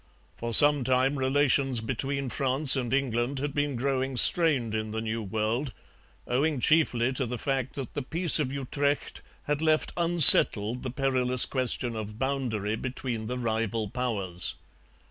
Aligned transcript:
For 0.35 0.51
some 0.51 0.83
time 0.83 1.15
relations 1.19 1.79
between 1.79 2.29
France 2.29 2.75
and 2.75 2.91
England 2.91 3.37
had 3.37 3.53
been 3.53 3.75
growing 3.75 4.17
strained 4.17 4.73
in 4.73 4.89
the 4.89 4.99
New 4.99 5.21
World, 5.21 5.73
owing 6.25 6.59
chiefly 6.59 7.13
to 7.13 7.27
the 7.27 7.37
fact 7.37 7.75
that 7.75 7.93
the 7.93 8.01
Peace 8.01 8.39
of 8.39 8.51
Utrecht 8.51 9.21
had 9.43 9.61
left 9.61 9.91
unsettled 9.95 10.81
the 10.81 10.89
perilous 10.89 11.45
question 11.45 11.95
of 11.95 12.17
boundary 12.17 12.75
between 12.75 13.27
the 13.27 13.37
rival 13.37 13.87
powers. 13.91 14.55